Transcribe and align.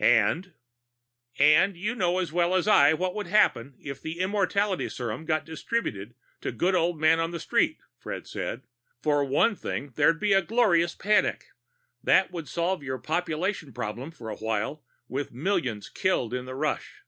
"And" 0.00 0.54
"And 1.38 1.76
you 1.76 1.94
know 1.94 2.18
as 2.18 2.32
well 2.32 2.56
as 2.56 2.66
I 2.66 2.94
what 2.94 3.14
would 3.14 3.28
happen 3.28 3.76
if 3.78 4.02
that 4.02 4.16
immortality 4.20 4.88
serum 4.88 5.24
got 5.24 5.44
distributed 5.46 6.16
to 6.40 6.50
the 6.50 6.56
good 6.56 6.74
old 6.74 6.98
man 7.00 7.20
in 7.20 7.30
the 7.30 7.38
street," 7.38 7.78
Fred 7.96 8.26
said. 8.26 8.62
"For 9.04 9.24
one 9.24 9.54
thing, 9.54 9.90
there'd 9.94 10.18
be 10.18 10.32
a 10.32 10.42
glorious 10.42 10.96
panic. 10.96 11.44
That 12.02 12.32
would 12.32 12.48
solve 12.48 12.82
your 12.82 12.98
population 12.98 13.72
problem 13.72 14.10
for, 14.10 14.30
a 14.30 14.36
while, 14.36 14.82
with 15.06 15.30
millions 15.30 15.88
killed 15.88 16.34
in 16.34 16.44
the 16.44 16.56
rush. 16.56 17.04